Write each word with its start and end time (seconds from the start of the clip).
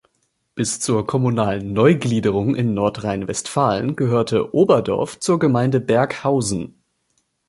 Bis 0.55 0.79
zur 0.79 1.05
kommunalen 1.05 1.73
Neugliederung 1.73 2.55
in 2.55 2.73
Nordrhein-Westfalen 2.73 3.95
gehörte 3.95 4.51
Oberdorf 4.55 5.19
zur 5.19 5.37
Gemeinde 5.37 5.79
Berghausen. 5.79 6.81